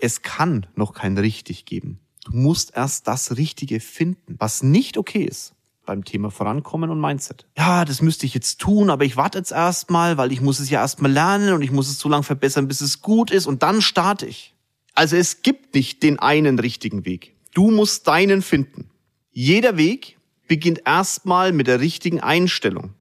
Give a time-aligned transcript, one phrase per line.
[0.00, 2.00] Es kann noch kein richtig geben.
[2.24, 5.54] Du musst erst das Richtige finden, was nicht okay ist
[5.86, 7.46] beim Thema Vorankommen und Mindset.
[7.56, 10.70] Ja, das müsste ich jetzt tun, aber ich warte jetzt erstmal, weil ich muss es
[10.70, 13.62] ja erstmal lernen und ich muss es so lange verbessern, bis es gut ist und
[13.62, 14.54] dann starte ich.
[14.94, 17.34] Also es gibt nicht den einen richtigen Weg.
[17.54, 18.90] Du musst deinen finden.
[19.32, 22.94] Jeder Weg beginnt erstmal mit der richtigen Einstellung.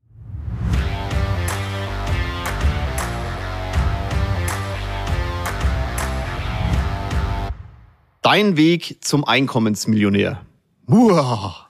[8.32, 10.45] Dein Weg zum Einkommensmillionär.
[10.85, 11.67] Uah.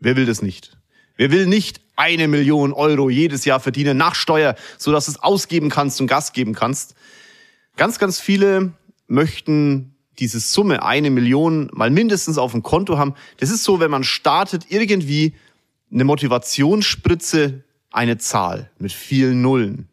[0.00, 0.76] Wer will das nicht?
[1.14, 5.70] Wer will nicht eine Million Euro jedes Jahr verdienen nach Steuer, sodass du es ausgeben
[5.70, 6.96] kannst und Gas geben kannst?
[7.76, 8.72] Ganz, ganz viele
[9.06, 13.14] möchten diese Summe, eine Million, mal mindestens auf dem Konto haben.
[13.36, 15.36] Das ist so, wenn man startet, irgendwie
[15.92, 19.88] eine Motivationsspritze, eine Zahl mit vielen Nullen.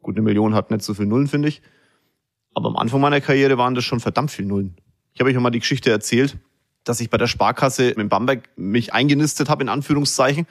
[0.00, 1.60] Gut, eine Million hat nicht so viele Nullen, finde ich.
[2.54, 4.78] Aber am Anfang meiner Karriere waren das schon verdammt viele Nullen.
[5.14, 6.36] Ich habe euch mal die Geschichte erzählt,
[6.82, 10.46] dass ich bei der Sparkasse in Bamberg mich eingenistet habe, in Anführungszeichen,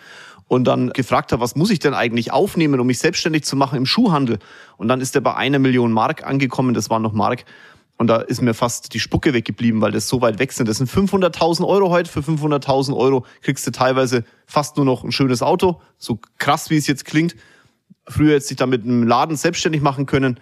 [0.48, 3.78] und dann gefragt habe, was muss ich denn eigentlich aufnehmen, um mich selbstständig zu machen
[3.78, 4.40] im Schuhhandel?
[4.78, 7.44] Und dann ist er bei einer Million Mark angekommen, das war noch Mark.
[7.98, 10.70] Und da ist mir fast die Spucke weggeblieben, weil das so weit weg sind.
[10.70, 12.10] Das sind 500.000 Euro heute.
[12.10, 15.82] Für 500.000 Euro kriegst du teilweise fast nur noch ein schönes Auto.
[15.98, 17.36] So krass, wie es jetzt klingt.
[18.08, 20.40] Früher hätte ich da mit einem Laden selbstständig machen können.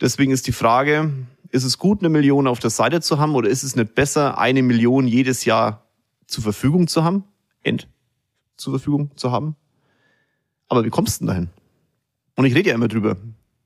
[0.00, 1.12] Deswegen ist die Frage,
[1.50, 4.38] ist es gut, eine Million auf der Seite zu haben oder ist es nicht besser,
[4.38, 5.86] eine Million jedes Jahr
[6.26, 7.24] zur Verfügung zu haben?
[7.62, 7.88] End
[8.56, 9.56] zur Verfügung zu haben?
[10.68, 11.48] Aber wie kommst du denn dahin?
[12.36, 13.16] Und ich rede ja immer drüber,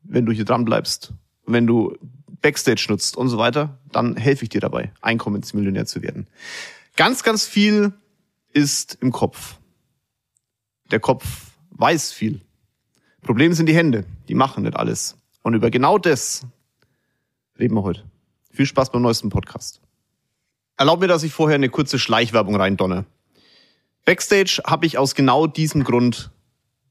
[0.02, 1.12] wenn du hier dran bleibst,
[1.46, 1.96] wenn du
[2.40, 6.26] Backstage nutzt und so weiter, dann helfe ich dir dabei, Einkommensmillionär zu werden.
[6.96, 7.92] Ganz, ganz viel
[8.52, 9.56] ist im Kopf.
[10.90, 11.24] Der Kopf
[11.70, 12.40] weiß viel.
[13.22, 15.16] Problem sind die Hände, die machen nicht alles.
[15.42, 16.46] Und über genau das
[17.60, 18.04] reden wir heute.
[18.50, 19.80] Viel Spaß beim neuesten Podcast.
[20.76, 23.04] Erlaub mir, dass ich vorher eine kurze Schleichwerbung reindonne.
[24.06, 26.30] Backstage habe ich aus genau diesem Grund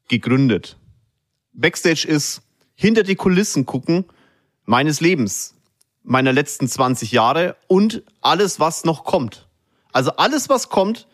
[0.07, 0.77] gegründet.
[1.53, 2.43] Backstage ist
[2.75, 4.05] hinter die Kulissen gucken
[4.65, 5.55] meines Lebens,
[6.03, 9.47] meiner letzten 20 Jahre und alles, was noch kommt.
[9.91, 11.07] Also alles, was kommt,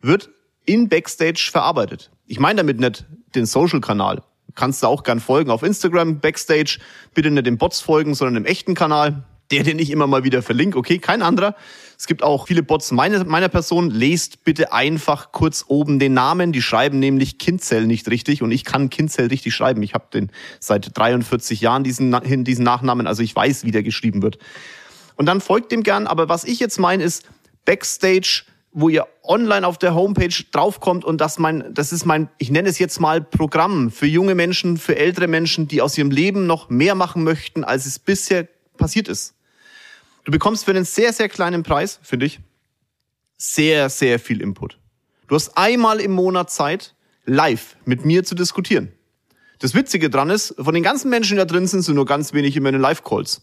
[0.00, 0.30] wird
[0.64, 2.10] in Backstage verarbeitet.
[2.26, 4.22] Ich meine damit nicht den Social-Kanal
[4.54, 6.78] kannst du auch gern folgen auf Instagram, Backstage.
[7.14, 9.24] Bitte nicht den Bots folgen, sondern dem echten Kanal.
[9.50, 10.78] Der, den ich immer mal wieder verlinke.
[10.78, 11.54] Okay, kein anderer.
[11.98, 13.90] Es gibt auch viele Bots meiner, meiner Person.
[13.90, 16.52] Lest bitte einfach kurz oben den Namen.
[16.52, 19.82] Die schreiben nämlich Kindzell nicht richtig und ich kann Kindzell richtig schreiben.
[19.82, 24.22] Ich habe den seit 43 Jahren diesen, diesen Nachnamen, also ich weiß, wie der geschrieben
[24.22, 24.38] wird.
[25.16, 26.06] Und dann folgt dem gern.
[26.06, 27.24] Aber was ich jetzt meine ist
[27.66, 32.50] Backstage wo ihr online auf der Homepage draufkommt und das mein, das ist mein, ich
[32.50, 36.46] nenne es jetzt mal Programm für junge Menschen, für ältere Menschen, die aus ihrem Leben
[36.46, 39.34] noch mehr machen möchten, als es bisher passiert ist.
[40.24, 42.40] Du bekommst für einen sehr, sehr kleinen Preis, finde ich,
[43.36, 44.78] sehr, sehr viel Input.
[45.28, 46.94] Du hast einmal im Monat Zeit,
[47.26, 48.92] live mit mir zu diskutieren.
[49.60, 52.32] Das Witzige dran ist, von den ganzen Menschen, die da drin sind, sind nur ganz
[52.32, 53.42] wenig in meinen Live-Calls.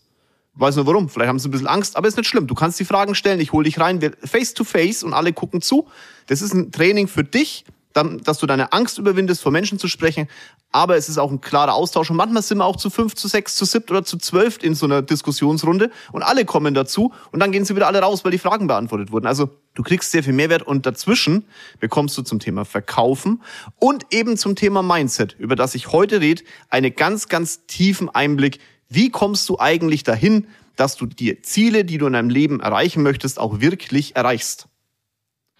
[0.53, 1.09] Weiß nur warum.
[1.09, 2.47] Vielleicht haben sie ein bisschen Angst, aber ist nicht schlimm.
[2.47, 5.31] Du kannst die Fragen stellen, ich hole dich rein, wir face to face und alle
[5.31, 5.87] gucken zu.
[6.27, 10.27] Das ist ein Training für dich, dass du deine Angst überwindest, vor Menschen zu sprechen.
[10.71, 12.09] Aber es ist auch ein klarer Austausch.
[12.09, 14.75] Und manchmal sind wir auch zu fünf, zu sechs, zu siebt oder zu zwölf in
[14.75, 18.31] so einer Diskussionsrunde und alle kommen dazu und dann gehen sie wieder alle raus, weil
[18.31, 19.27] die Fragen beantwortet wurden.
[19.27, 21.45] Also du kriegst sehr viel Mehrwert und dazwischen
[21.79, 23.41] bekommst du zum Thema Verkaufen
[23.79, 28.59] und eben zum Thema Mindset, über das ich heute rede, einen ganz, ganz tiefen Einblick
[28.93, 33.03] wie kommst du eigentlich dahin, dass du die Ziele, die du in deinem Leben erreichen
[33.03, 34.67] möchtest, auch wirklich erreichst?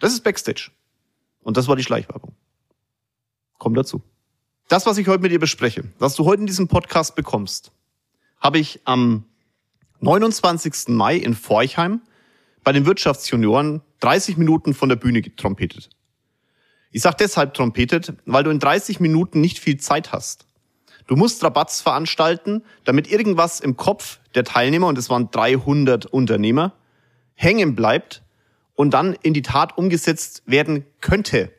[0.02, 0.72] Das ist Backstage.
[1.42, 2.34] Und das war die Schleichwerbung.
[3.58, 4.02] Komm dazu.
[4.68, 7.72] Das, was ich heute mit dir bespreche, was du heute in diesem Podcast bekommst,
[8.42, 9.24] habe ich am
[10.02, 10.90] 29.
[10.90, 12.02] Mai in Forchheim
[12.66, 15.90] bei den Wirtschaftsjunioren 30 Minuten von der Bühne getrompetet.
[16.92, 20.48] Ich sage deshalb trompetet, weil du in 30 Minuten nicht viel Zeit hast.
[21.08, 26.74] Du musst Rabatts veranstalten, damit irgendwas im Kopf der Teilnehmer, und es waren 300 Unternehmer,
[27.34, 28.24] hängen bleibt
[28.76, 31.52] und dann in die Tat umgesetzt werden könnte.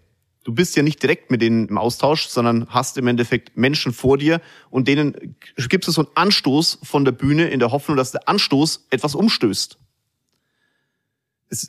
[0.44, 4.19] Du bist ja nicht direkt mit denen im Austausch, sondern hast im Endeffekt Menschen vor
[4.19, 4.41] dir
[4.71, 8.29] und denen gibst du so einen Anstoß von der Bühne in der Hoffnung, dass der
[8.29, 9.79] Anstoß etwas umstößt.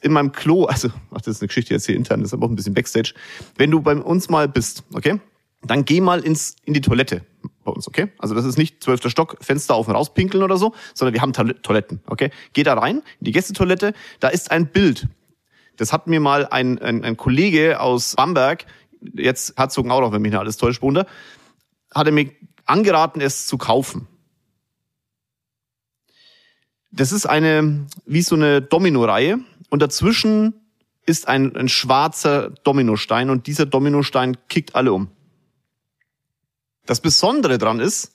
[0.01, 2.45] In meinem Klo, also, ach, das ist eine Geschichte jetzt hier intern, das ist aber
[2.45, 3.13] auch ein bisschen Backstage.
[3.57, 5.19] Wenn du bei uns mal bist, okay?
[5.61, 7.21] Dann geh mal ins, in die Toilette
[7.63, 8.11] bei uns, okay?
[8.17, 11.33] Also das ist nicht zwölfter Stock, Fenster auf und rauspinkeln oder so, sondern wir haben
[11.33, 12.31] Toiletten, okay?
[12.53, 15.07] Geh da rein, in die Gästetoilette, da ist ein Bild.
[15.77, 18.65] Das hat mir mal ein, ein, ein Kollege aus Bamberg,
[19.13, 21.05] jetzt Herzogenaurach, wenn mich nicht alles täuscht, Wunder,
[21.93, 22.31] hat er mir
[22.65, 24.07] angeraten, es zu kaufen.
[26.91, 29.39] Das ist eine, wie so eine Domino-Reihe
[29.69, 30.53] und dazwischen
[31.05, 35.09] ist ein, ein schwarzer Dominostein und dieser Dominostein kickt alle um.
[36.85, 38.11] Das Besondere dran ist,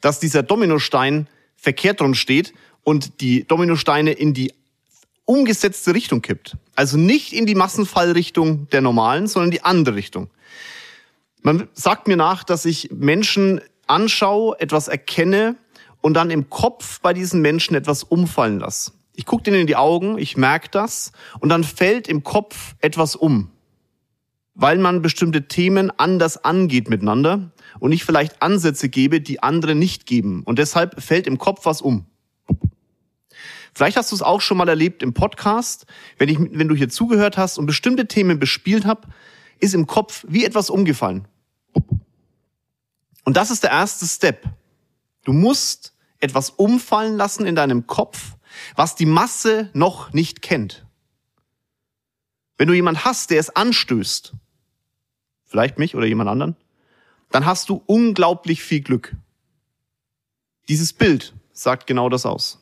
[0.00, 2.52] dass dieser Dominostein verkehrt drum steht
[2.82, 4.52] und die Dominosteine in die
[5.24, 6.56] umgesetzte Richtung kippt.
[6.74, 10.28] Also nicht in die Massenfallrichtung der normalen, sondern die andere Richtung.
[11.42, 15.56] Man sagt mir nach, dass ich Menschen anschaue, etwas erkenne
[16.00, 18.92] und dann im Kopf bei diesen Menschen etwas umfallen lasse.
[19.14, 23.14] Ich gucke denen in die Augen, ich merke das und dann fällt im Kopf etwas
[23.14, 23.50] um,
[24.64, 30.06] weil man bestimmte Themen anders angeht miteinander und ich vielleicht Ansätze gebe, die andere nicht
[30.06, 30.42] geben.
[30.42, 32.06] Und deshalb fällt im Kopf was um.
[33.74, 35.84] Vielleicht hast du es auch schon mal erlebt im Podcast,
[36.16, 39.06] wenn, ich, wenn du hier zugehört hast und bestimmte Themen bespielt habe,
[39.60, 41.28] ist im Kopf wie etwas umgefallen.
[43.24, 44.48] Und das ist der erste Step.
[45.24, 48.38] Du musst etwas umfallen lassen in deinem Kopf,
[48.76, 50.86] was die Masse noch nicht kennt.
[52.56, 54.32] Wenn du jemand hast, der es anstößt,
[55.54, 56.56] vielleicht mich oder jemand anderen,
[57.30, 59.14] dann hast du unglaublich viel Glück.
[60.68, 62.58] Dieses Bild sagt genau das aus.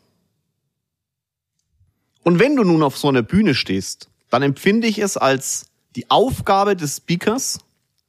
[2.22, 6.10] Und wenn du nun auf so einer Bühne stehst, dann empfinde ich es als die
[6.10, 7.60] Aufgabe des Speakers,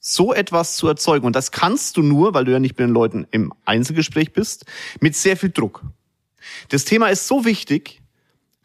[0.01, 1.25] so etwas zu erzeugen.
[1.25, 4.65] Und das kannst du nur, weil du ja nicht mit den Leuten im Einzelgespräch bist,
[4.99, 5.81] mit sehr viel Druck.
[6.67, 8.01] Das Thema ist so wichtig,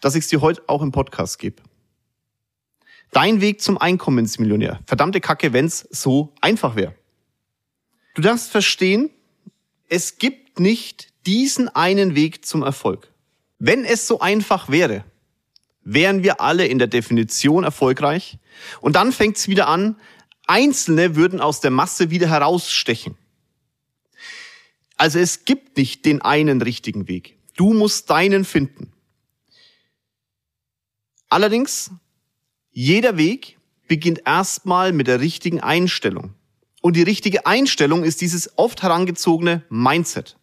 [0.00, 1.62] dass ich es dir heute auch im Podcast gebe.
[3.12, 4.80] Dein Weg zum Einkommensmillionär.
[4.86, 6.94] Verdammte Kacke, wenn's so einfach wäre.
[8.14, 9.10] Du darfst verstehen,
[9.88, 13.12] es gibt nicht diesen einen Weg zum Erfolg.
[13.58, 15.04] Wenn es so einfach wäre,
[15.82, 18.38] wären wir alle in der Definition erfolgreich.
[18.80, 19.96] Und dann fängt es wieder an,
[20.46, 23.16] Einzelne würden aus der Masse wieder herausstechen.
[24.96, 27.38] Also es gibt nicht den einen richtigen Weg.
[27.56, 28.92] Du musst deinen finden.
[31.28, 31.90] Allerdings,
[32.80, 33.58] jeder Weg
[33.88, 36.34] beginnt erstmal mit der richtigen Einstellung.
[36.80, 40.36] Und die richtige Einstellung ist dieses oft herangezogene Mindset.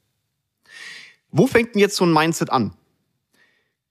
[1.32, 2.74] Wo fängt denn jetzt so ein Mindset an?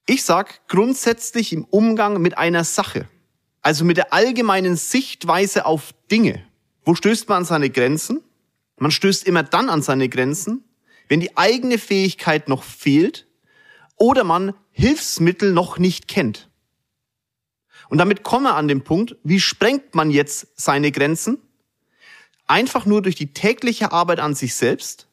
[0.05, 3.09] Ich sag grundsätzlich im Umgang mit einer Sache,
[3.63, 6.45] also mit der allgemeinen Sichtweise auf Dinge.
[6.83, 8.21] Wo stößt man an seine Grenzen?
[8.77, 10.63] Man stößt immer dann an seine Grenzen,
[11.07, 13.25] wenn die eigene Fähigkeit noch fehlt
[13.95, 16.47] oder man Hilfsmittel noch nicht kennt.
[17.89, 21.39] Und damit komme an den Punkt, wie sprengt man jetzt seine Grenzen?
[22.47, 25.07] Einfach nur durch die tägliche Arbeit an sich selbst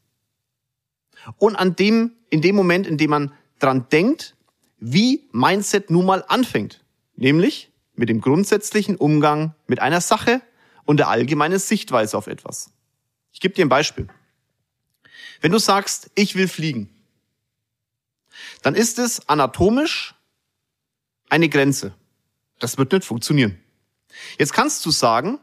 [1.38, 4.36] und an dem, in dem Moment, in dem man dran denkt,
[4.78, 6.84] wie Mindset nun mal anfängt.
[7.16, 10.42] Nämlich mit dem grundsätzlichen Umgang mit einer Sache
[10.84, 12.70] und der allgemeinen Sichtweise auf etwas.
[13.32, 14.08] Ich gebe dir ein Beispiel.
[15.40, 16.88] Wenn du sagst, ich will fliegen,
[18.62, 20.14] dann ist es anatomisch
[21.28, 21.94] eine Grenze.
[22.62, 23.58] Das wird nicht funktionieren.
[24.38, 25.40] Jetzt kannst du sagen,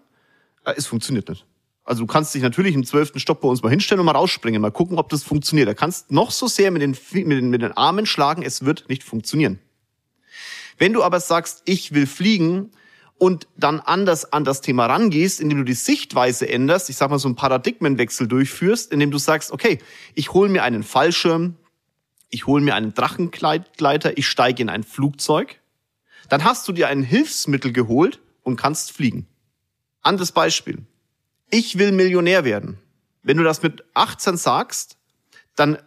[0.64, 1.46] äh, es funktioniert nicht.
[1.84, 4.62] Also du kannst dich natürlich im zwölften Stock bei uns mal hinstellen und mal rausspringen,
[4.62, 5.68] mal gucken, ob das funktioniert.
[5.68, 8.88] Da kannst noch so sehr mit den, mit den, mit den Armen schlagen, es wird
[8.88, 9.60] nicht funktionieren.
[10.78, 12.72] Wenn du aber sagst, ich will fliegen
[13.18, 17.20] und dann anders an das Thema rangehst, indem du die Sichtweise änderst, ich sag mal
[17.20, 19.80] so einen Paradigmenwechsel durchführst, indem du sagst, okay,
[20.16, 21.58] ich hole mir einen Fallschirm,
[22.30, 25.59] ich hole mir einen Drachengleiter, ich steige in ein Flugzeug,
[26.30, 29.28] dann hast du dir ein Hilfsmittel geholt und kannst fliegen.
[30.02, 30.86] Anderes Beispiel
[31.50, 32.78] ich will Millionär werden.
[33.24, 34.98] Wenn du das mit 18 sagst,
[35.56, 35.78] dann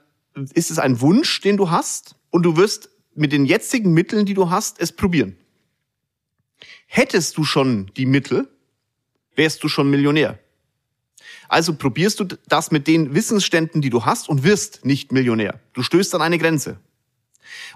[0.54, 4.34] ist es ein Wunsch, den du hast und du wirst mit den jetzigen Mitteln, die
[4.34, 5.36] du hast, es probieren.
[6.86, 8.48] Hättest du schon die Mittel,
[9.34, 10.38] wärst du schon Millionär.
[11.48, 15.60] Also probierst du das mit den Wissensständen, die du hast und wirst nicht Millionär.
[15.74, 16.78] Du stößt an eine Grenze.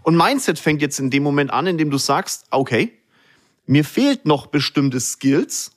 [0.03, 2.93] Und Mindset fängt jetzt in dem Moment an, in dem du sagst, okay,
[3.67, 5.73] mir fehlt noch bestimmte Skills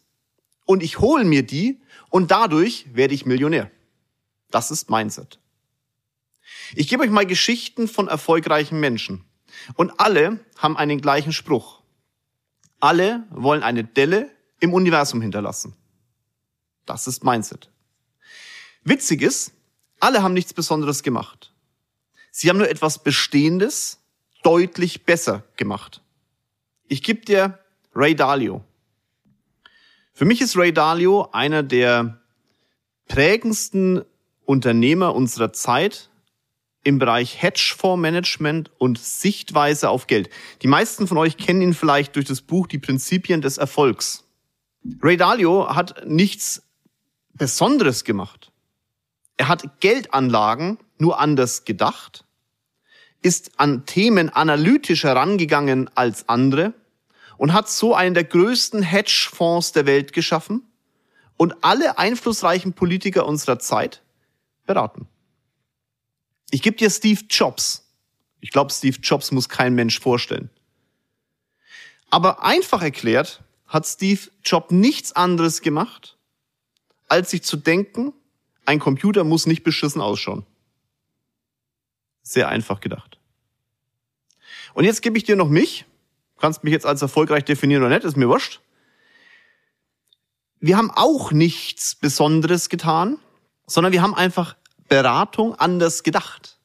[0.65, 3.72] und ich hole mir die und dadurch werde ich Millionär.
[4.51, 5.39] Das ist Mindset.
[6.75, 9.24] Ich gebe euch mal Geschichten von erfolgreichen Menschen.
[9.75, 11.82] Und alle haben einen gleichen Spruch.
[12.79, 14.29] Alle wollen eine Delle
[14.60, 15.75] im Universum hinterlassen.
[16.86, 17.70] Das ist Mindset.
[18.84, 19.51] Witzig ist,
[20.00, 21.51] alle haben nichts Besonderes gemacht.
[22.32, 24.00] Sie haben nur etwas Bestehendes
[24.44, 26.02] deutlich besser gemacht.
[26.88, 27.60] Ich gebe dir
[27.94, 28.64] Ray Dalio.
[30.14, 32.22] Für mich ist Ray Dalio einer der
[33.08, 34.04] prägendsten
[34.46, 36.10] Unternehmer unserer Zeit
[36.84, 40.30] im Bereich Hedgefondsmanagement und Sichtweise auf Geld.
[40.62, 44.26] Die meisten von euch kennen ihn vielleicht durch das Buch Die Prinzipien des Erfolgs.
[45.02, 46.64] Ray Dalio hat nichts
[47.34, 48.49] Besonderes gemacht.
[49.39, 52.25] Er hat Geldanlagen nur anders gedacht.
[53.22, 56.74] ist an Themen analytisch herangegangen als andere
[57.38, 60.63] und hat so einen der größten Hedgefonds der Welt geschaffen
[61.38, 64.01] und alle einflussreichen Politiker unserer Zeit
[64.65, 65.08] beraten.
[66.51, 67.89] Ich gebe dir Steve Jobs.
[68.41, 70.50] Ich glaube, Steve Jobs muss kein Mensch vorstellen.
[72.10, 76.17] Aber einfach erklärt hat Steve Jobs nichts anderes gemacht,
[77.08, 78.13] als sich zu denken,
[78.70, 80.46] ein Computer muss nicht beschissen ausschauen.
[82.22, 83.18] Sehr einfach gedacht.
[84.76, 85.86] Und jetzt gebe ich dir noch mich.
[86.36, 88.62] Du kannst mich jetzt als erfolgreich definieren oder nicht, ist mir wurscht.
[90.60, 93.18] Wir haben auch nichts Besonderes getan,
[93.66, 94.56] sondern wir haben einfach
[94.88, 96.60] Beratung anders gedacht.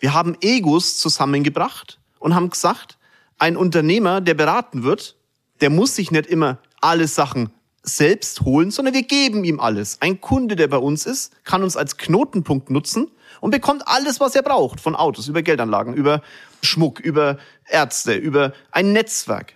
[0.00, 2.98] Wir haben Egos zusammengebracht und haben gesagt,
[3.38, 5.16] ein Unternehmer, der beraten wird,
[5.60, 7.52] der muss sich nicht immer alle Sachen
[7.96, 10.00] selbst holen, sondern wir geben ihm alles.
[10.00, 14.34] Ein Kunde, der bei uns ist, kann uns als Knotenpunkt nutzen und bekommt alles, was
[14.34, 16.22] er braucht, von Autos, über Geldanlagen, über
[16.62, 19.54] Schmuck, über Ärzte, über ein Netzwerk.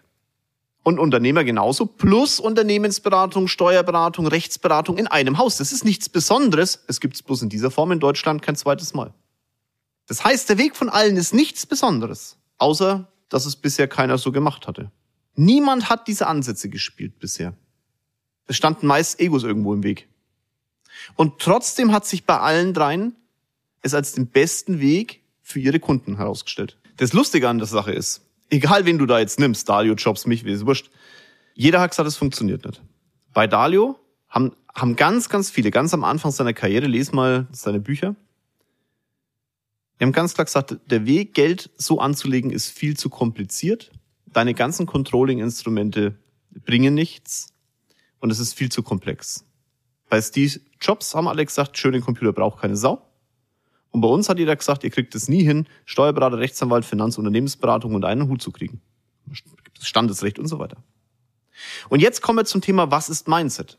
[0.84, 5.58] Und Unternehmer genauso, plus Unternehmensberatung, Steuerberatung, Rechtsberatung in einem Haus.
[5.58, 6.82] Das ist nichts Besonderes.
[6.88, 9.14] Es gibt es bloß in dieser Form in Deutschland kein zweites Mal.
[10.08, 14.32] Das heißt, der Weg von allen ist nichts Besonderes, außer dass es bisher keiner so
[14.32, 14.90] gemacht hatte.
[15.34, 17.54] Niemand hat diese Ansätze gespielt bisher.
[18.46, 20.08] Es standen meist Egos irgendwo im Weg.
[21.16, 23.16] Und trotzdem hat sich bei allen dreien
[23.82, 26.78] es als den besten Weg für ihre Kunden herausgestellt.
[26.98, 30.44] Das Lustige an der Sache ist, egal wen du da jetzt nimmst, Dalio, Jobs, mich,
[30.44, 30.90] wie es wurscht,
[31.54, 32.80] jeder hat gesagt, es funktioniert nicht.
[33.32, 37.80] Bei Dalio haben, haben ganz, ganz viele, ganz am Anfang seiner Karriere, les mal seine
[37.80, 38.14] Bücher,
[40.02, 43.92] die haben ganz klar gesagt, der Weg, Geld so anzulegen, ist viel zu kompliziert.
[44.26, 46.16] Deine ganzen Controlling-Instrumente
[46.50, 47.51] bringen nichts
[48.22, 49.44] und es ist viel zu komplex.
[50.08, 53.04] Bei Steve Jobs haben alle gesagt, schönen Computer braucht keine Sau.
[53.90, 58.04] Und bei uns hat jeder gesagt, ihr kriegt es nie hin, Steuerberater, Rechtsanwalt, Finanzunternehmensberatung und
[58.04, 58.80] einen Hut zu kriegen.
[59.80, 60.76] Standesrecht und so weiter.
[61.88, 63.78] Und jetzt kommen wir zum Thema, was ist Mindset?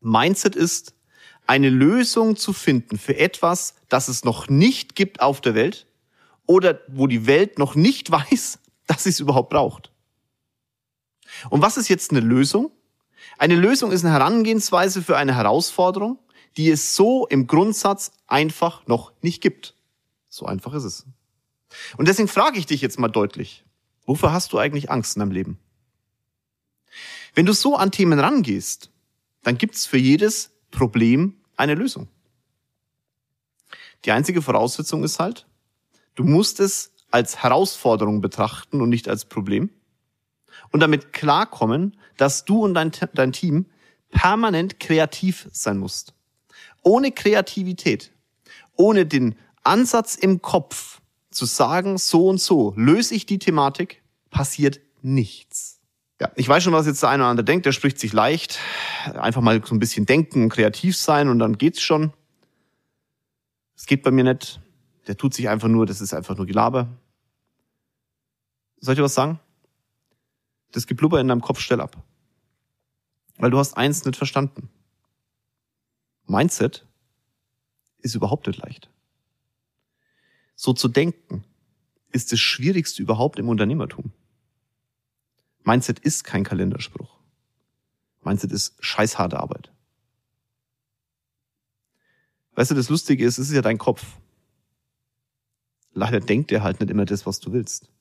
[0.00, 0.94] Mindset ist,
[1.46, 5.86] eine Lösung zu finden für etwas, das es noch nicht gibt auf der Welt
[6.46, 8.58] oder wo die Welt noch nicht weiß,
[8.88, 9.92] dass sie es überhaupt braucht.
[11.50, 12.72] Und was ist jetzt eine Lösung?
[13.38, 16.18] Eine Lösung ist eine Herangehensweise für eine Herausforderung,
[16.56, 19.74] die es so im Grundsatz einfach noch nicht gibt.
[20.28, 21.06] So einfach ist es.
[21.96, 23.64] Und deswegen frage ich dich jetzt mal deutlich,
[24.06, 25.58] wofür hast du eigentlich Angst in deinem Leben?
[27.34, 28.90] Wenn du so an Themen rangehst,
[29.42, 32.08] dann gibt's für jedes Problem eine Lösung.
[34.04, 35.46] Die einzige Voraussetzung ist halt,
[36.14, 39.70] du musst es als Herausforderung betrachten und nicht als Problem
[40.74, 43.66] und damit klarkommen, dass du und dein, dein Team
[44.10, 46.14] permanent kreativ sein musst.
[46.82, 48.10] Ohne Kreativität,
[48.74, 51.00] ohne den Ansatz im Kopf
[51.30, 55.78] zu sagen, so und so löse ich die Thematik, passiert nichts.
[56.20, 58.58] Ja, ich weiß schon, was jetzt der eine oder andere denkt, der spricht sich leicht.
[59.14, 62.12] Einfach mal so ein bisschen denken, kreativ sein und dann geht's schon.
[63.76, 64.60] Es geht bei mir nicht.
[65.06, 66.88] Der tut sich einfach nur, das ist einfach nur Gelaber.
[68.80, 69.38] Soll ich was sagen?
[70.74, 72.02] Das Geblubber in deinem Kopf stell ab.
[73.36, 74.68] Weil du hast eins nicht verstanden.
[76.26, 76.84] Mindset
[77.98, 78.90] ist überhaupt nicht leicht.
[80.56, 81.44] So zu denken
[82.10, 84.10] ist das Schwierigste überhaupt im Unternehmertum.
[85.62, 87.20] Mindset ist kein Kalenderspruch.
[88.24, 89.70] Mindset ist scheißharte Arbeit.
[92.56, 94.04] Weißt du, das Lustige ist, es ist ja dein Kopf.
[95.92, 97.92] Leider denkt er halt nicht immer das, was du willst.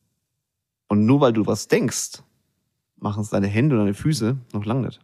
[0.87, 2.23] Und nur weil du was denkst,
[3.03, 4.99] machen es deine Hände und deine Füße noch lang nicht.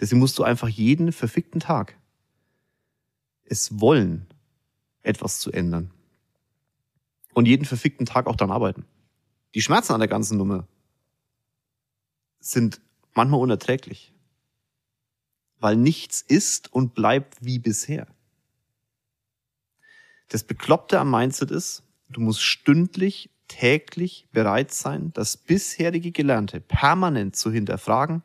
[0.00, 1.96] Deswegen musst du einfach jeden verfickten Tag
[3.44, 4.26] es wollen,
[5.02, 5.90] etwas zu ändern.
[7.34, 8.84] Und jeden verfickten Tag auch daran arbeiten.
[9.54, 10.66] Die Schmerzen an der ganzen Nummer
[12.40, 12.80] sind
[13.14, 14.12] manchmal unerträglich.
[15.60, 18.06] Weil nichts ist und bleibt wie bisher.
[20.28, 27.36] Das Bekloppte am Mindset ist, du musst stündlich, täglich bereit sein, das bisherige Gelernte permanent
[27.36, 28.22] zu hinterfragen,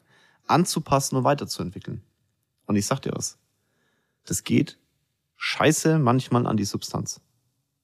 [0.47, 2.03] anzupassen und weiterzuentwickeln.
[2.65, 3.37] Und ich sag dir was.
[4.25, 4.77] Das geht
[5.37, 7.21] scheiße manchmal an die Substanz.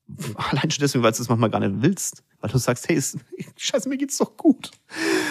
[0.36, 2.24] Allein schon deswegen, weil du es manchmal gar nicht willst.
[2.42, 3.18] Weil du sagst, hey, ist,
[3.58, 4.72] scheiße, mir geht's doch gut.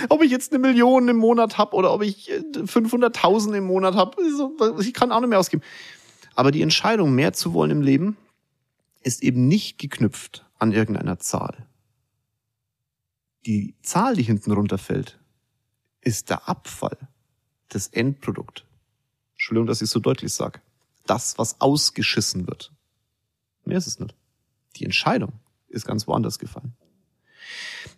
[0.09, 3.95] Ob ich jetzt eine Million im Monat hab oder ob ich 500.000 äh, im Monat
[3.95, 4.17] hab,
[4.81, 5.63] ich kann auch nicht mehr ausgeben.
[6.35, 8.17] Aber die Entscheidung, mehr zu wollen im Leben,
[9.03, 11.67] ist eben nicht geknüpft an irgendeiner Zahl.
[13.49, 15.19] Die Zahl, die hinten runterfällt,
[16.03, 16.99] ist der Abfall,
[17.71, 18.67] das Endprodukt.
[19.33, 20.61] Entschuldigung, dass ich so deutlich sage.
[21.07, 22.75] Das, was ausgeschissen wird.
[23.65, 24.15] Mehr ist es nicht.
[24.77, 25.33] Die Entscheidung
[25.69, 26.75] ist ganz woanders gefallen.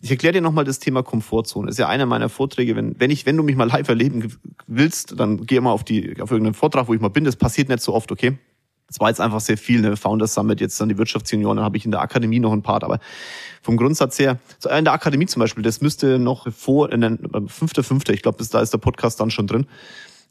[0.00, 1.68] Ich erkläre dir nochmal das Thema Komfortzone.
[1.68, 2.76] Ist ja einer meiner Vorträge.
[2.76, 4.32] Wenn, wenn ich, wenn du mich mal live erleben
[4.68, 7.24] willst, dann geh mal auf die, auf irgendeinen Vortrag, wo ich mal bin.
[7.24, 8.38] Das passiert nicht so oft, okay?
[8.90, 9.96] Es war jetzt einfach sehr viel, ne?
[9.96, 12.84] Founders Summit, jetzt dann die Wirtschaftsunion, dann habe ich in der Akademie noch ein Part,
[12.84, 12.98] aber
[13.62, 17.18] vom Grundsatz her, so in der Akademie zum Beispiel, das müsste noch vor, in den,
[17.46, 19.66] fünfter, fünfter, ich glaube, da ist der Podcast dann schon drin.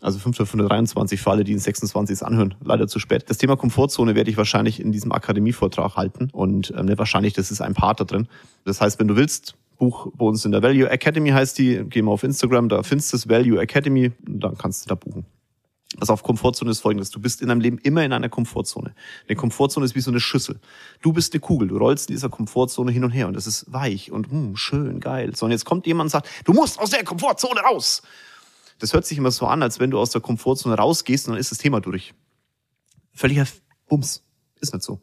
[0.02, 2.56] Also 523 für alle, die in 26 anhören.
[2.64, 3.30] Leider zu spät.
[3.30, 6.30] Das Thema Komfortzone werde ich wahrscheinlich in diesem Akademievortrag halten.
[6.32, 8.30] Und ähm, ne, wahrscheinlich, das ist ein Part da drin.
[8.64, 12.02] Das heißt, wenn du willst, Buch bei uns in der Value Academy heißt die, geh
[12.02, 15.26] mal auf Instagram, da findest du es Value Academy, und dann kannst du da buchen.
[15.98, 17.10] Also auf Komfortzone ist folgendes.
[17.10, 18.94] Du bist in deinem Leben immer in einer Komfortzone.
[19.28, 20.60] Eine Komfortzone ist wie so eine Schüssel.
[21.02, 21.68] Du bist eine Kugel.
[21.68, 25.00] Du rollst in dieser Komfortzone hin und her und das ist weich und hm, schön,
[25.00, 25.36] geil.
[25.36, 28.04] So, und jetzt kommt jemand und sagt, du musst aus der Komfortzone raus.
[28.78, 31.40] Das hört sich immer so an, als wenn du aus der Komfortzone rausgehst und dann
[31.40, 32.14] ist das Thema durch.
[33.14, 33.46] Völliger
[33.88, 34.24] Bums.
[34.62, 35.02] Ist nicht so.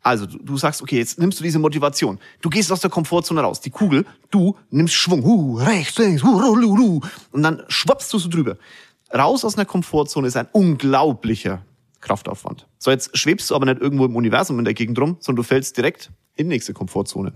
[0.00, 2.20] Also du, du sagst, okay, jetzt nimmst du diese Motivation.
[2.40, 3.60] Du gehst aus der Komfortzone raus.
[3.60, 5.24] Die Kugel, du nimmst Schwung.
[5.24, 7.00] Uh, rechts, links, uh, uh, uh, uh,
[7.32, 8.58] und dann schwappst du so drüber
[9.12, 11.64] raus aus einer Komfortzone ist ein unglaublicher
[12.00, 12.68] Kraftaufwand.
[12.78, 15.42] So, jetzt schwebst du aber nicht irgendwo im Universum in der Gegend rum, sondern du
[15.42, 17.32] fällst direkt in die nächste Komfortzone.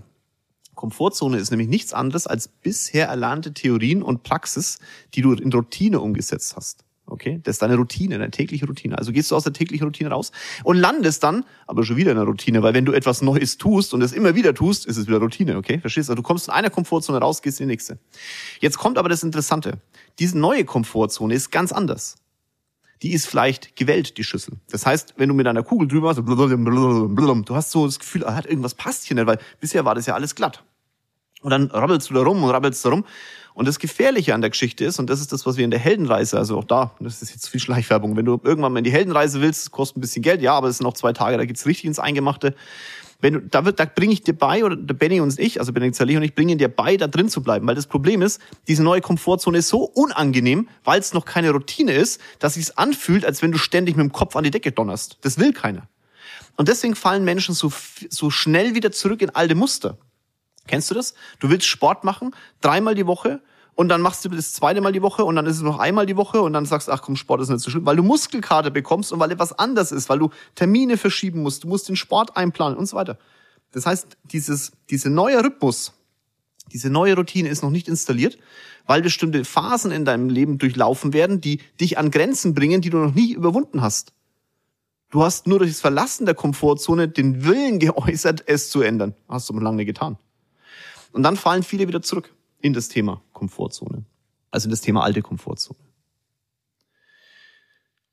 [0.75, 4.79] Komfortzone ist nämlich nichts anderes als bisher erlernte Theorien und Praxis,
[5.13, 6.85] die du in Routine umgesetzt hast.
[7.09, 8.97] Okay, das ist deine Routine, deine tägliche Routine.
[8.97, 10.31] Also gehst du aus der täglichen Routine raus
[10.63, 13.93] und landest dann aber schon wieder in der Routine, weil wenn du etwas Neues tust
[13.93, 15.79] und es immer wieder tust, ist es wieder Routine, okay?
[15.79, 16.11] Verstehst du?
[16.11, 17.97] Also du kommst in einer Komfortzone raus, gehst in die nächste.
[18.59, 19.79] Jetzt kommt aber das Interessante.
[20.19, 22.17] Diese neue Komfortzone ist ganz anders.
[23.01, 24.57] Die ist vielleicht gewellt, die Schüssel.
[24.69, 28.41] Das heißt, wenn du mit einer Kugel drüber hast, du hast so das Gefühl, ah,
[28.45, 30.63] irgendwas passt hier nicht, weil bisher war das ja alles glatt.
[31.41, 33.05] Und dann rabbelst du da rum und rabbelst da rum
[33.59, 35.81] und das Gefährliche an der Geschichte ist, und das ist das, was wir in der
[35.81, 38.91] Heldenreise, also auch da, das ist jetzt viel Schleichwerbung, wenn du irgendwann mal in die
[38.91, 41.65] Heldenreise willst, kostet ein bisschen Geld, ja, aber es sind noch zwei Tage, da geht's
[41.65, 42.55] richtig ins Eingemachte.
[43.21, 45.73] Wenn du, da wird, da bringe ich dir bei, oder der Benny und ich, also
[45.73, 47.67] Benny Zerlich und ich, bringen dir bei, da drin zu bleiben.
[47.67, 51.91] Weil das Problem ist, diese neue Komfortzone ist so unangenehm, weil es noch keine Routine
[51.91, 55.17] ist, dass es anfühlt, als wenn du ständig mit dem Kopf an die Decke donnerst.
[55.19, 55.89] Das will keiner.
[56.55, 57.73] Und deswegen fallen Menschen so,
[58.09, 59.97] so schnell wieder zurück in alte Muster.
[60.69, 61.15] Kennst du das?
[61.39, 63.41] Du willst Sport machen, dreimal die Woche,
[63.73, 66.05] und dann machst du das zweite Mal die Woche und dann ist es noch einmal
[66.05, 68.71] die Woche und dann sagst, ach komm, Sport ist nicht so schlimm, weil du Muskelkater
[68.71, 72.35] bekommst und weil etwas anders ist, weil du Termine verschieben musst, du musst den Sport
[72.35, 73.17] einplanen und so weiter.
[73.71, 75.93] Das heißt, dieses, diese neue Rhythmus,
[76.73, 78.37] diese neue Routine ist noch nicht installiert,
[78.85, 82.97] weil bestimmte Phasen in deinem Leben durchlaufen werden, die dich an Grenzen bringen, die du
[82.97, 84.11] noch nie überwunden hast.
[85.09, 89.15] Du hast nur durch das Verlassen der Komfortzone den Willen geäußert, es zu ändern.
[89.29, 90.17] Hast du aber lange getan.
[91.11, 94.05] Und dann fallen viele wieder zurück in das Thema Komfortzone.
[94.51, 95.79] Also in das Thema alte Komfortzone.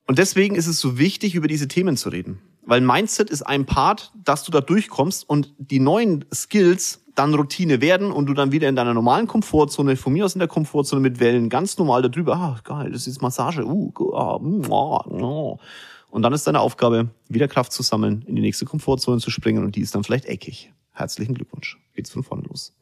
[0.07, 2.41] Und deswegen ist es so wichtig, über diese Themen zu reden.
[2.63, 7.81] Weil Mindset ist ein Part, dass du da durchkommst und die neuen Skills dann Routine
[7.81, 11.01] werden und du dann wieder in deiner normalen Komfortzone, von mir aus in der Komfortzone
[11.01, 15.57] mit Wellen, ganz normal darüber, ah, geil, das ist Massage, uh, ah, uh,
[16.11, 19.65] und dann ist deine Aufgabe, wieder Kraft zu sammeln, in die nächste Komfortzone zu springen
[19.65, 20.73] und die ist dann vielleicht eckig.
[20.97, 21.79] Herzlichen Glückwunsch.
[21.95, 22.75] Geht's von vorne los.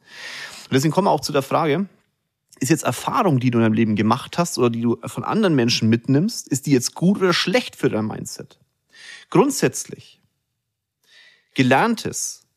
[0.63, 1.89] Und deswegen kommen wir auch zu der Frage,
[2.61, 5.55] ist jetzt Erfahrung, die du in deinem Leben gemacht hast oder die du von anderen
[5.55, 8.57] Menschen mitnimmst, ist die jetzt gut oder schlecht für dein Mindset?
[9.29, 10.21] Grundsätzlich,
[11.53, 12.47] Gelerntes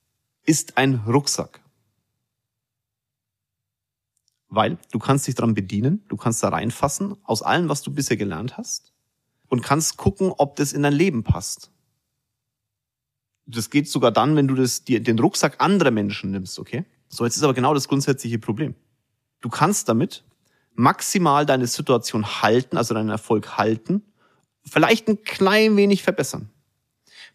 [0.44, 1.60] ist ein Rucksack.
[4.48, 8.16] Weil du kannst dich daran bedienen, du kannst da reinfassen, aus allem, was du bisher
[8.16, 8.92] gelernt hast,
[9.48, 11.72] und kannst gucken, ob das in dein Leben passt.
[13.50, 16.84] Das geht sogar dann, wenn du das, den Rucksack anderer Menschen nimmst, okay?
[17.08, 18.74] So, jetzt ist aber genau das grundsätzliche Problem.
[19.40, 20.22] Du kannst damit
[20.74, 24.02] maximal deine Situation halten, also deinen Erfolg halten,
[24.64, 26.50] vielleicht ein klein wenig verbessern.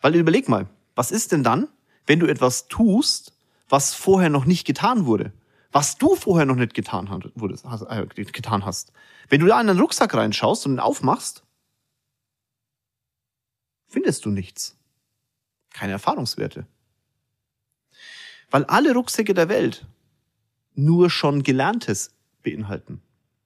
[0.02, 1.68] Weil überleg mal, was ist denn dann,
[2.06, 3.34] wenn du etwas tust,
[3.68, 5.34] was vorher noch nicht getan wurde?
[5.72, 8.94] Was du vorher noch nicht getan, hast, äh, hast.
[9.30, 11.44] Wenn du da in den Rucksack reinschaust und ihn aufmachst,
[13.88, 14.78] findest du nichts.
[15.74, 16.66] Keine Erfahrungswerte.
[18.50, 19.86] Weil alle Rucksäcke der Welt
[20.76, 22.12] nur schon Gelerntes
[22.44, 23.02] beinhalten.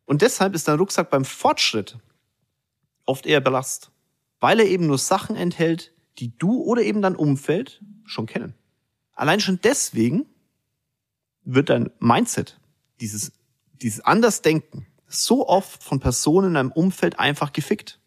[0.06, 1.98] Und deshalb ist dein Rucksack beim Fortschritt
[3.06, 3.92] oft eher Belast,
[4.40, 8.54] weil er eben nur Sachen enthält, die du oder eben dein Umfeld schon kennen.
[9.14, 10.26] Allein schon deswegen
[11.44, 12.60] wird dein Mindset,
[13.00, 13.32] dieses,
[13.82, 18.00] dieses Andersdenken, so oft von Personen in deinem Umfeld einfach gefickt,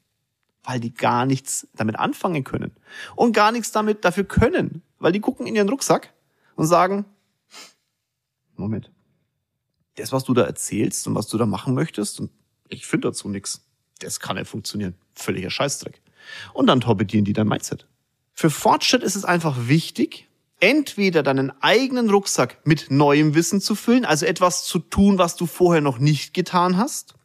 [0.71, 2.71] weil die gar nichts damit anfangen können
[3.17, 6.13] und gar nichts damit dafür können, weil die gucken in ihren Rucksack
[6.55, 7.07] und sagen,
[8.55, 8.93] Moment,
[9.97, 12.31] das, was du da erzählst und was du da machen möchtest, und
[12.69, 13.65] ich finde dazu nichts,
[13.99, 14.95] das kann nicht funktionieren.
[15.15, 16.01] Völliger Scheißdreck.
[16.55, 17.89] Und dann torpedieren die dein Mindset.
[18.33, 20.29] Für Fortschritt ist es einfach wichtig,
[20.61, 25.47] entweder deinen eigenen Rucksack mit neuem Wissen zu füllen, also etwas zu tun, was du
[25.47, 27.17] vorher noch nicht getan hast,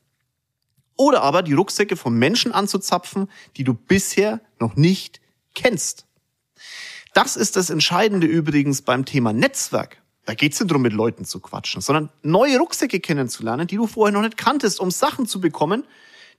[0.98, 5.22] oder aber die Rucksäcke von Menschen anzuzapfen, die du bisher noch nicht
[5.54, 6.06] kennst.
[7.14, 10.02] Das ist das Entscheidende übrigens beim Thema Netzwerk.
[10.26, 14.12] Da geht's nicht darum, mit Leuten zu quatschen, sondern neue Rucksäcke kennenzulernen, die du vorher
[14.12, 15.86] noch nicht kanntest, um Sachen zu bekommen,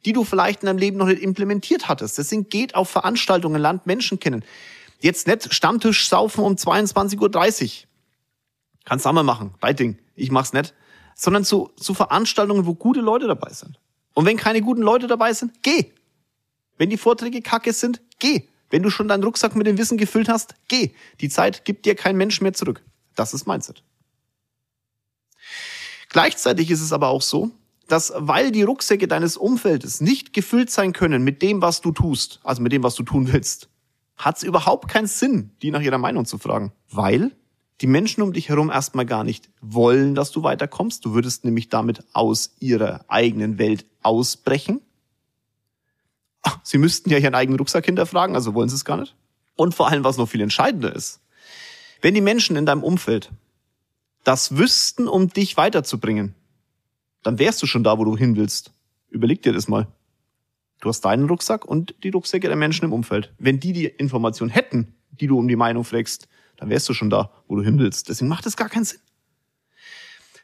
[0.05, 2.19] die du vielleicht in deinem Leben noch nicht implementiert hattest.
[2.19, 4.45] Deswegen geht auf Veranstaltungen, Land Menschen kennen.
[5.01, 7.89] Jetzt nicht Stammtisch saufen um 22.30 Uhr.
[8.85, 9.55] Kannst du auch mal machen.
[9.79, 9.99] Ding.
[10.15, 10.75] Ich mach's nicht.
[11.15, 13.79] Sondern zu, zu Veranstaltungen, wo gute Leute dabei sind.
[14.17, 15.93] Und wenn keine guten Leute dabei sind, geh.
[16.79, 18.49] Wenn die Vorträge kacke sind, geh.
[18.71, 20.93] Wenn du schon deinen Rucksack mit dem Wissen gefüllt hast, geh.
[21.21, 22.83] Die Zeit gibt dir kein Mensch mehr zurück.
[23.15, 23.83] Das ist Mindset.
[26.09, 27.51] Gleichzeitig ist es aber auch so,
[27.89, 32.41] dass weil die Rucksäcke deines Umfeldes nicht gefüllt sein können mit dem, was du tust,
[32.43, 33.69] also mit dem, was du tun willst,
[34.17, 36.73] hat es überhaupt keinen Sinn, die nach ihrer Meinung zu fragen.
[36.91, 37.37] Weil
[37.81, 41.05] die Menschen um dich herum erstmal gar nicht wollen, dass du weiterkommst.
[41.05, 44.81] Du würdest nämlich damit aus ihrer eigenen Welt ausbrechen.
[46.63, 49.15] Sie müssten ja ihren eigenen Rucksack hinterfragen, also wollen sie es gar nicht.
[49.57, 51.21] Und vor allem, was noch viel entscheidender ist,
[52.03, 53.31] wenn die Menschen in deinem Umfeld
[54.25, 56.35] das wüssten, um dich weiterzubringen,
[57.23, 58.73] dann wärst du schon da, wo du hin willst.
[59.09, 59.89] Überleg dir das mal.
[60.81, 63.33] Du hast deinen Rucksack und die Rucksäcke der Menschen im Umfeld.
[63.39, 67.11] Wenn die die Information hätten, die du um die Meinung fragst, dann wärst du schon
[67.11, 68.09] da, wo du hin willst.
[68.09, 69.01] Deswegen macht es gar keinen Sinn.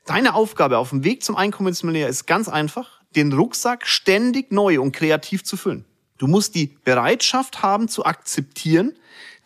[0.06, 4.92] Deine Aufgabe auf dem Weg zum Einkommensmillionär ist ganz einfach, den Rucksack ständig neu und
[4.92, 5.84] kreativ zu füllen.
[6.18, 8.96] Du musst die Bereitschaft haben zu akzeptieren,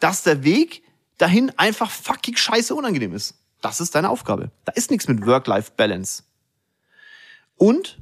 [0.01, 0.83] dass der Weg
[1.19, 3.35] dahin einfach fucking scheiße unangenehm ist.
[3.61, 4.51] Das ist deine Aufgabe.
[4.65, 6.23] Da ist nichts mit Work-Life-Balance.
[7.57, 7.99] Und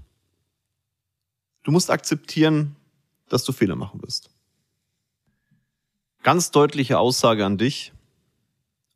[1.62, 2.76] du musst akzeptieren,
[3.28, 4.30] dass du Fehler machen wirst.
[6.22, 7.93] Ganz deutliche Aussage an dich.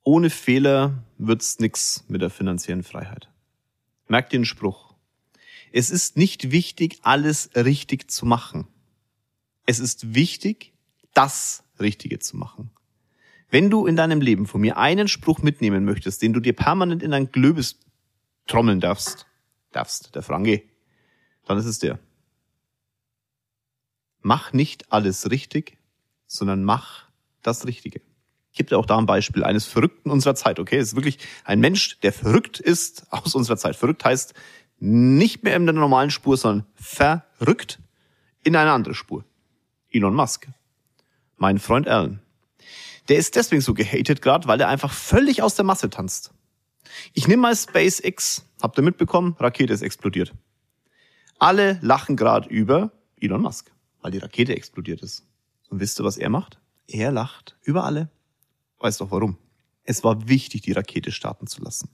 [0.09, 3.29] Ohne Fehler wird's nix mit der finanziellen Freiheit.
[4.07, 4.95] Merk dir den Spruch.
[5.71, 8.67] Es ist nicht wichtig, alles richtig zu machen.
[9.67, 10.73] Es ist wichtig,
[11.13, 12.71] das Richtige zu machen.
[13.51, 17.03] Wenn du in deinem Leben von mir einen Spruch mitnehmen möchtest, den du dir permanent
[17.03, 17.79] in dein Glöbis
[18.47, 19.27] trommeln darfst,
[19.73, 20.63] darfst, der Frange,
[21.45, 21.99] dann ist es der.
[24.23, 25.77] Mach nicht alles richtig,
[26.27, 27.11] sondern mach
[27.43, 28.01] das Richtige.
[28.51, 30.79] Ich gebe auch da ein Beispiel eines Verrückten unserer Zeit, okay?
[30.79, 33.77] Es ist wirklich ein Mensch, der verrückt ist aus unserer Zeit.
[33.77, 34.35] Verrückt heißt
[34.81, 37.81] nicht mehr in der normalen Spur, sondern verrückt
[38.45, 39.25] in eine andere Spur.
[39.91, 40.47] Elon Musk.
[41.37, 42.21] Mein Freund Alan.
[43.09, 46.33] Der ist deswegen so gehatet gerade, weil er einfach völlig aus der Masse tanzt.
[47.15, 48.45] Ich nehme mal SpaceX.
[48.61, 49.37] Habt ihr mitbekommen?
[49.39, 50.35] Rakete ist explodiert.
[51.39, 53.71] Alle lachen gerade über Elon Musk,
[54.03, 55.25] weil die Rakete explodiert ist.
[55.71, 56.59] Und wisst ihr, was er macht?
[56.87, 58.09] Er lacht über alle.
[58.81, 59.39] Weißt doch warum?
[59.85, 61.91] Es war wichtig, die Rakete starten zu lassen.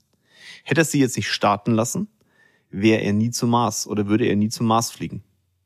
[0.63, 2.07] Hätte er sie jetzt nicht starten lassen,
[2.69, 5.23] wäre er nie zum Mars oder würde er nie zum Mars fliegen.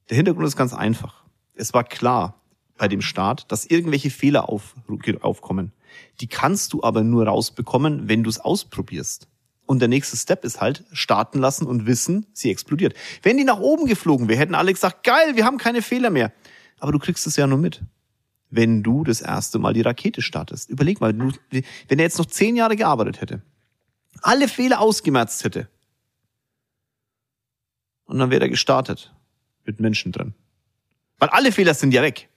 [0.10, 1.26] Der Hintergrund ist ganz einfach.
[1.56, 2.42] Es war klar,
[2.78, 4.76] bei dem Start, dass irgendwelche Fehler auf,
[5.22, 5.74] aufkommen.
[6.22, 9.28] Die kannst du aber nur rausbekommen, wenn du es ausprobierst.
[9.66, 12.96] Und der nächste Step ist halt starten lassen und wissen, sie explodiert.
[13.22, 16.32] Wenn die nach oben geflogen wäre, hätten alle gesagt, geil, wir haben keine Fehler mehr.
[16.80, 17.82] Aber du kriegst es ja nur mit,
[18.50, 20.70] wenn du das erste Mal die Rakete startest.
[20.70, 23.42] Überleg mal, wenn er jetzt noch zehn Jahre gearbeitet hätte,
[24.22, 25.70] alle Fehler ausgemerzt hätte,
[28.10, 29.14] und dann wäre er gestartet
[29.66, 30.34] mit Menschen drin.
[31.20, 32.28] Weil alle Fehler sind ja weg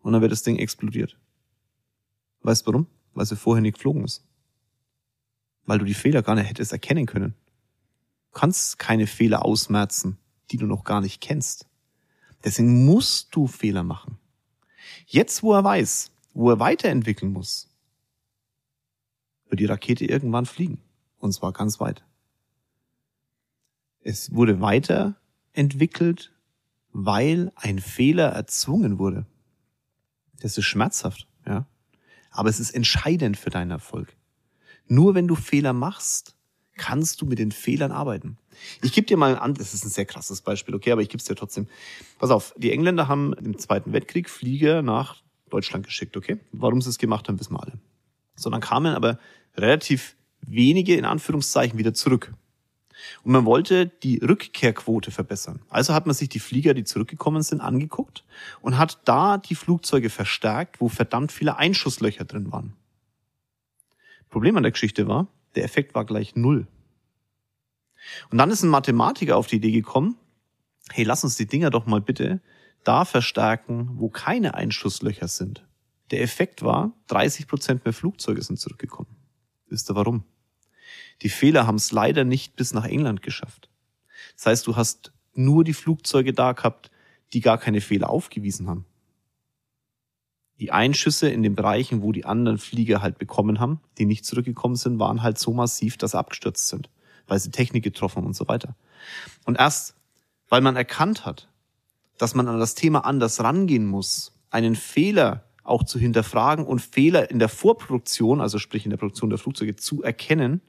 [0.00, 1.16] und dann wird das Ding explodiert.
[2.40, 2.86] Weißt du warum?
[3.12, 4.24] Weil sie vorher nicht geflogen ist.
[5.66, 7.34] Weil du die Fehler gar nicht hättest erkennen können.
[8.32, 10.18] Du kannst keine Fehler ausmerzen,
[10.50, 11.68] die du noch gar nicht kennst.
[12.42, 14.18] Deswegen musst du Fehler machen.
[15.06, 17.68] Jetzt, wo er weiß, wo er weiterentwickeln muss,
[19.48, 20.80] wird die Rakete irgendwann fliegen.
[21.18, 22.04] Und zwar ganz weit.
[24.00, 26.32] Es wurde weiterentwickelt,
[26.92, 29.26] weil ein Fehler erzwungen wurde.
[30.40, 31.66] Das ist schmerzhaft, ja.
[32.30, 34.14] Aber es ist entscheidend für deinen Erfolg.
[34.86, 36.36] Nur wenn du Fehler machst,
[36.76, 38.38] kannst du mit den Fehlern arbeiten.
[38.82, 41.20] Ich gebe dir mal an, das ist ein sehr krasses Beispiel, okay, aber ich gebe
[41.20, 41.66] es dir trotzdem.
[42.18, 46.38] Pass auf, die Engländer haben im Zweiten Weltkrieg Flieger nach Deutschland geschickt, okay?
[46.52, 47.78] Warum sie es gemacht haben, wissen wir alle.
[48.36, 49.18] So, dann kamen aber
[49.56, 52.32] relativ wenige, in Anführungszeichen, wieder zurück.
[53.22, 55.60] Und man wollte die Rückkehrquote verbessern.
[55.68, 58.24] Also hat man sich die Flieger, die zurückgekommen sind, angeguckt
[58.60, 62.74] und hat da die Flugzeuge verstärkt, wo verdammt viele Einschusslöcher drin waren.
[64.30, 66.66] Problem an der Geschichte war, der Effekt war gleich null.
[68.30, 70.16] Und dann ist ein Mathematiker auf die Idee gekommen,
[70.90, 72.40] hey, lass uns die Dinger doch mal bitte
[72.82, 75.66] da verstärken, wo keine Einschusslöcher sind.
[76.10, 79.16] Der Effekt war, 30 Prozent mehr Flugzeuge sind zurückgekommen.
[79.68, 80.24] Wisst ihr warum?
[81.22, 83.70] Die Fehler haben es leider nicht bis nach England geschafft.
[84.36, 86.90] Das heißt, du hast nur die Flugzeuge da gehabt,
[87.32, 88.84] die gar keine Fehler aufgewiesen haben.
[90.60, 94.76] Die Einschüsse in den Bereichen, wo die anderen Flieger halt bekommen haben, die nicht zurückgekommen
[94.76, 96.90] sind, waren halt so massiv, dass sie abgestürzt sind,
[97.26, 98.76] weil sie Technik getroffen und so weiter.
[99.44, 99.96] Und erst,
[100.48, 101.48] weil man erkannt hat,
[102.18, 107.30] dass man an das Thema anders rangehen muss, einen Fehler auch zu hinterfragen und Fehler
[107.30, 110.60] in der Vorproduktion, also sprich in der Produktion der Flugzeuge, zu erkennen,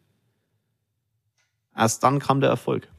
[1.76, 2.92] erst dann kam der Erfolg.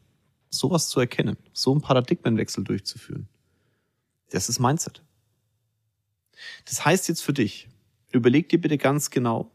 [0.50, 3.28] Sowas zu erkennen, so einen Paradigmenwechsel durchzuführen,
[4.30, 5.02] das ist Mindset.
[6.64, 7.68] Das heißt jetzt für dich,
[8.12, 9.50] überleg dir bitte ganz genau,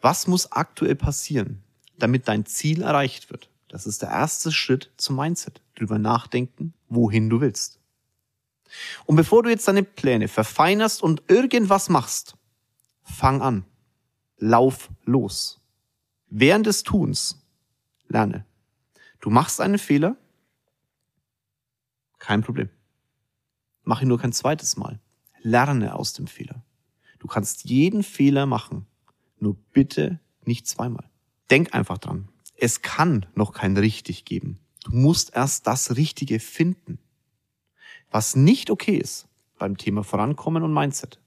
[0.00, 1.62] was muss aktuell passieren,
[1.98, 3.50] damit dein Ziel erreicht wird.
[3.68, 5.60] Das ist der erste Schritt zum Mindset.
[5.74, 7.80] Drüber nachdenken, wohin du willst.
[9.06, 12.36] Und bevor du jetzt deine Pläne verfeinerst und irgendwas machst,
[13.02, 13.64] fang an.
[14.36, 15.60] Lauf los.
[16.28, 17.42] Während des Tuns
[18.08, 18.44] lerne.
[19.20, 20.16] Du machst einen Fehler,
[22.18, 22.70] kein Problem.
[23.82, 25.00] Mach ihn nur kein zweites Mal.
[25.44, 26.64] Lerne aus dem Fehler.
[27.18, 28.86] Du kannst jeden Fehler machen,
[29.38, 31.08] nur bitte nicht zweimal.
[31.50, 32.28] Denk einfach dran.
[32.56, 34.58] Es kann noch kein richtig geben.
[34.84, 36.98] Du musst erst das Richtige finden.
[38.10, 39.28] Was nicht okay ist
[39.58, 41.20] beim Thema Vorankommen und Mindset.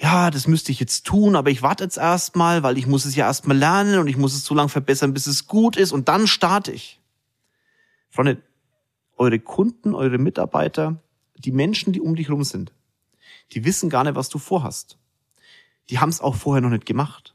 [0.00, 3.16] Ja, das müsste ich jetzt tun, aber ich warte jetzt erstmal, weil ich muss es
[3.16, 6.08] ja erstmal lernen und ich muss es so lange verbessern, bis es gut ist und
[6.08, 7.00] dann starte ich.
[8.10, 8.42] Freunde,
[9.16, 11.00] eure Kunden, eure Mitarbeiter,
[11.36, 12.72] die Menschen, die um dich rum sind,
[13.52, 14.98] die wissen gar nicht, was du vorhast.
[15.90, 17.34] Die haben es auch vorher noch nicht gemacht.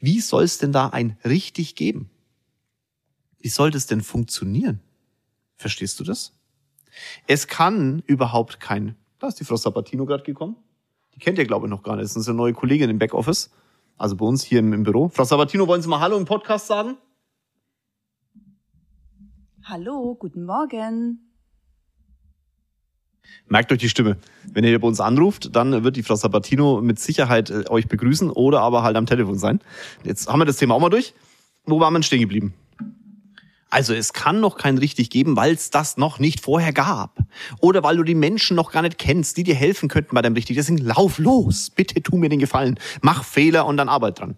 [0.00, 2.10] Wie soll es denn da ein richtig geben?
[3.40, 4.80] Wie soll das denn funktionieren?
[5.56, 6.34] Verstehst du das?
[7.26, 10.56] Es kann überhaupt kein, da ist die Frau Sabatino gerade gekommen.
[11.14, 12.04] Die kennt ihr, glaube ich, noch gar nicht.
[12.04, 13.50] Das ist eine neue Kollegin im Backoffice.
[13.96, 15.08] Also bei uns hier im, im Büro.
[15.08, 16.96] Frau Sabatino, wollen Sie mal Hallo im Podcast sagen?
[19.64, 21.27] Hallo, guten Morgen.
[23.48, 24.18] Merkt euch die Stimme.
[24.52, 28.30] Wenn ihr bei uns anruft, dann wird die Frau Sabatino mit Sicherheit äh, euch begrüßen
[28.30, 29.60] oder aber halt am Telefon sein.
[30.04, 31.14] Jetzt haben wir das Thema auch mal durch.
[31.64, 32.54] Wo waren wir stehen geblieben?
[33.70, 37.18] Also es kann noch kein richtig geben, weil es das noch nicht vorher gab.
[37.60, 40.34] Oder weil du die Menschen noch gar nicht kennst, die dir helfen könnten bei deinem
[40.34, 40.56] richtig.
[40.56, 41.70] Deswegen lauf los.
[41.70, 42.78] Bitte tu mir den Gefallen.
[43.02, 44.36] Mach Fehler und dann arbeit dran.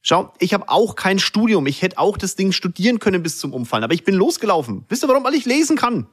[0.00, 1.66] Schau, ich habe auch kein Studium.
[1.66, 3.84] Ich hätte auch das Ding studieren können bis zum Umfallen.
[3.84, 4.86] Aber ich bin losgelaufen.
[4.88, 5.24] Wisst ihr warum?
[5.24, 6.06] Weil ich lesen kann.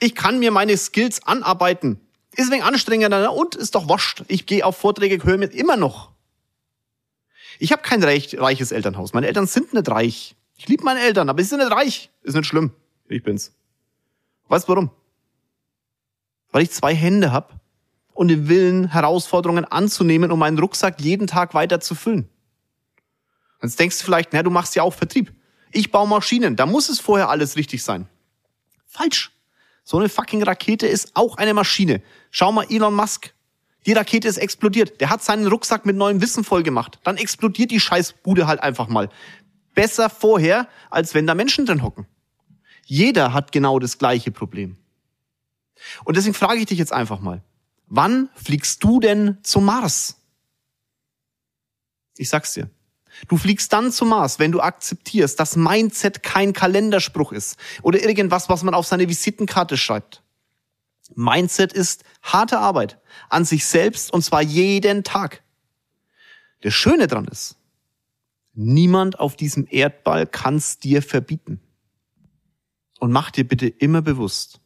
[0.00, 2.00] Ich kann mir meine Skills anarbeiten.
[2.36, 4.22] Ist wenig anstrengender und ist doch wurscht.
[4.28, 6.12] Ich gehe auf Vorträge, höre mir immer noch.
[7.58, 9.12] Ich habe kein reich, reiches Elternhaus.
[9.12, 10.36] Meine Eltern sind nicht reich.
[10.56, 12.10] Ich liebe meine Eltern, aber sie sind nicht reich.
[12.22, 12.72] Ist nicht schlimm.
[13.08, 13.52] Ich bin's.
[14.48, 14.90] Weißt warum?
[16.52, 17.60] Weil ich zwei Hände hab
[18.14, 22.28] und den Willen, Herausforderungen anzunehmen, um meinen Rucksack jeden Tag weiter zu füllen.
[23.62, 25.32] Jetzt denkst du vielleicht, na, du machst ja auch Vertrieb.
[25.72, 28.08] Ich baue Maschinen, da muss es vorher alles richtig sein.
[28.86, 29.32] Falsch.
[29.88, 32.02] So eine fucking Rakete ist auch eine Maschine.
[32.30, 33.32] Schau mal Elon Musk.
[33.86, 35.00] Die Rakete ist explodiert.
[35.00, 36.98] Der hat seinen Rucksack mit neuem Wissen voll gemacht.
[37.04, 39.08] Dann explodiert die Scheißbude halt einfach mal
[39.74, 42.06] besser vorher, als wenn da Menschen drin hocken.
[42.84, 44.76] Jeder hat genau das gleiche Problem.
[46.04, 47.42] Und deswegen frage ich dich jetzt einfach mal,
[47.86, 50.20] wann fliegst du denn zum Mars?
[52.18, 52.68] Ich sag's dir.
[53.26, 58.48] Du fliegst dann zum Mars, wenn du akzeptierst, dass Mindset kein Kalenderspruch ist oder irgendwas,
[58.48, 60.22] was man auf seine Visitenkarte schreibt.
[61.14, 65.42] Mindset ist harte Arbeit an sich selbst und zwar jeden Tag.
[66.62, 67.58] Der Schöne dran ist,
[68.60, 71.60] Niemand auf diesem Erdball kann's dir verbieten.
[72.98, 74.60] Und mach dir bitte immer bewusst,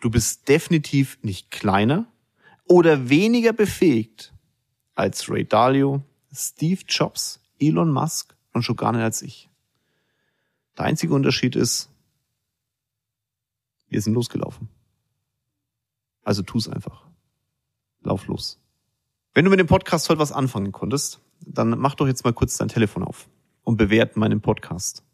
[0.00, 2.10] du bist definitiv nicht kleiner
[2.66, 4.32] oder weniger befähigt
[4.94, 9.50] als Ray Dalio, Steve Jobs, Elon Musk und schon gar nicht als ich.
[10.76, 11.90] Der einzige Unterschied ist,
[13.88, 14.68] wir sind losgelaufen.
[16.22, 17.06] Also tu's einfach.
[18.00, 18.60] Lauf los.
[19.34, 22.56] Wenn du mit dem Podcast heute was anfangen konntest, dann mach doch jetzt mal kurz
[22.56, 23.28] dein Telefon auf
[23.62, 25.04] und bewert meinen Podcast.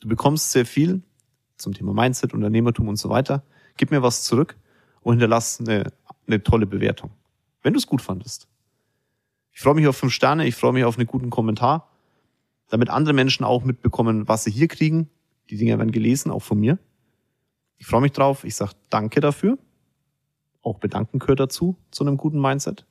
[0.00, 1.02] Du bekommst sehr viel
[1.56, 3.42] zum Thema Mindset, Unternehmertum und so weiter.
[3.76, 4.56] Gib mir was zurück
[5.00, 5.92] und hinterlass eine,
[6.26, 7.10] eine tolle Bewertung,
[7.62, 8.48] wenn du es gut fandest.
[9.54, 11.88] Ich freue mich auf fünf Sterne, ich freue mich auf einen guten Kommentar,
[12.68, 15.08] damit andere Menschen auch mitbekommen, was sie hier kriegen.
[15.48, 16.78] Die Dinge werden gelesen, auch von mir.
[17.78, 19.56] Ich freue mich drauf, ich sage danke dafür.
[20.62, 22.84] Auch bedanken gehört dazu, zu einem guten Mindset.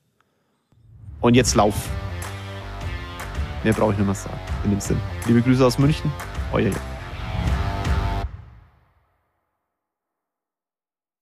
[1.19, 1.89] Und jetzt lauf.
[3.63, 4.39] Mehr brauche ich nicht mehr sagen.
[4.63, 4.99] In dem Sinn.
[5.27, 6.11] Liebe Grüße aus München.
[6.53, 6.92] Euer Jan.